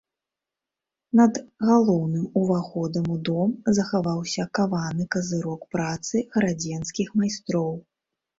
[1.19, 1.33] Над
[1.67, 7.71] галоўным уваходам у дом захаваўся каваны казырок працы гарадзенскіх майстроў.